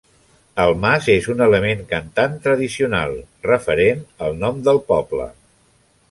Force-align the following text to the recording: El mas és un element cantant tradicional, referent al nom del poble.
El 0.61 0.71
mas 0.83 1.09
és 1.15 1.25
un 1.33 1.43
element 1.47 1.83
cantant 1.91 2.33
tradicional, 2.47 3.13
referent 3.47 4.01
al 4.29 4.39
nom 4.45 4.63
del 4.69 4.81
poble. 4.89 5.29